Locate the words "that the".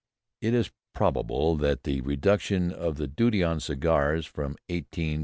1.57-2.01